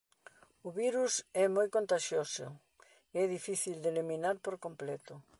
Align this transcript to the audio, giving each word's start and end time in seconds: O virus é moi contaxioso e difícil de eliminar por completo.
O 0.67 0.69
virus 0.83 1.13
é 1.43 1.45
moi 1.55 1.67
contaxioso 1.75 2.47
e 3.19 3.21
difícil 3.35 3.75
de 3.79 3.87
eliminar 3.93 4.35
por 4.45 4.55
completo. 4.65 5.13